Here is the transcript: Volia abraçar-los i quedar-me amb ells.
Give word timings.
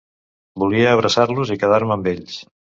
Volia 0.63 0.87
abraçar-los 0.93 1.53
i 1.57 1.59
quedar-me 1.65 1.95
amb 1.99 2.11
ells. 2.15 2.41